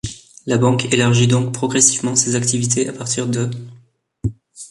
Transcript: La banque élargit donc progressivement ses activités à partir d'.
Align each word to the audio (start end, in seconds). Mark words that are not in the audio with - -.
La 0.47 0.57
banque 0.57 0.91
élargit 0.91 1.27
donc 1.27 1.53
progressivement 1.53 2.15
ses 2.15 2.33
activités 2.33 2.89
à 2.89 2.91
partir 2.91 3.27
d'. 3.27 3.51